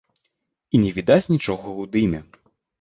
І 0.77 0.81
не 0.85 0.89
відаць 0.97 1.31
нічога 1.35 1.61
ў 1.81 1.83
дыме. 1.95 2.27